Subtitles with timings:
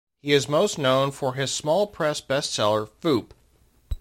[0.23, 3.33] He is most known for his small press bestseller Foop!